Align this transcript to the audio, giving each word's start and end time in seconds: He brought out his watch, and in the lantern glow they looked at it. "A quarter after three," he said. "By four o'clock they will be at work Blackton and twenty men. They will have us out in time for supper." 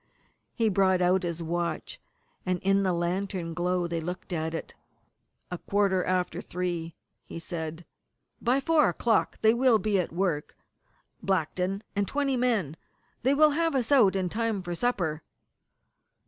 He 0.55 0.67
brought 0.67 0.99
out 0.99 1.21
his 1.21 1.43
watch, 1.43 2.01
and 2.43 2.57
in 2.63 2.81
the 2.81 2.91
lantern 2.91 3.53
glow 3.53 3.85
they 3.85 4.01
looked 4.01 4.33
at 4.33 4.55
it. 4.55 4.73
"A 5.51 5.59
quarter 5.59 6.03
after 6.03 6.41
three," 6.41 6.95
he 7.23 7.37
said. 7.37 7.85
"By 8.41 8.61
four 8.61 8.89
o'clock 8.89 9.37
they 9.41 9.53
will 9.53 9.77
be 9.77 9.99
at 9.99 10.11
work 10.11 10.57
Blackton 11.21 11.83
and 11.95 12.07
twenty 12.07 12.35
men. 12.35 12.77
They 13.21 13.35
will 13.35 13.51
have 13.51 13.75
us 13.75 13.91
out 13.91 14.15
in 14.15 14.27
time 14.27 14.63
for 14.63 14.73
supper." 14.73 15.21